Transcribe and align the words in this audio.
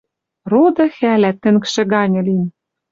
Роды 0.51 0.85
хӓлӓ 0.95 1.31
тӹнгшӹ 1.41 1.81
ганьы 1.91 2.21
лин. 2.25 2.43